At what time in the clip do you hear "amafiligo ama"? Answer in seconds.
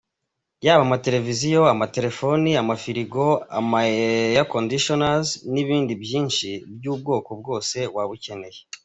2.63-3.77